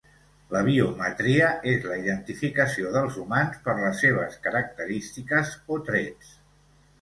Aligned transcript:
La 0.53 0.61
biometria 0.67 1.49
és 1.71 1.85
la 1.91 1.97
identificació 2.03 2.93
dels 2.95 3.19
humans 3.25 3.61
per 3.67 3.77
les 3.83 4.01
seves 4.05 4.41
característiques 4.49 5.53
o 5.77 5.81
trets. 5.93 6.35